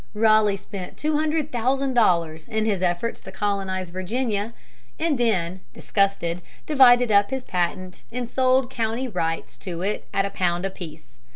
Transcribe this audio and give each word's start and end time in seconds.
Raleigh 0.15 0.57
spent 0.57 0.97
two 0.97 1.15
hundred 1.17 1.51
thousand 1.51 1.93
dollars 1.93 2.47
in 2.47 2.65
his 2.65 2.81
efforts 2.81 3.21
to 3.21 3.31
colonize 3.31 3.91
Virginia, 3.91 4.51
and 4.97 5.19
then, 5.19 5.59
disgusted, 5.75 6.41
divided 6.65 7.11
up 7.11 7.29
his 7.29 7.45
patent 7.45 8.01
and 8.11 8.27
sold 8.27 8.71
county 8.71 9.07
rights 9.07 9.59
to 9.59 9.83
it 9.83 10.07
at 10.11 10.25
a 10.25 10.31
pound 10.31 10.65
apiece. 10.65 11.19